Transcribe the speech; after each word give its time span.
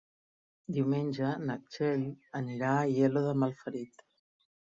Diumenge 0.77 1.27
na 1.49 1.57
Txell 1.75 2.07
anirà 2.41 2.71
a 2.77 2.79
Aielo 2.87 3.23
de 3.27 3.35
Malferit. 3.43 4.05